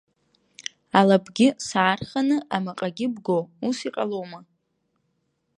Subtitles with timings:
[0.99, 4.39] Алабгьы саарханы амаҟагьы бго, ус иҟалома!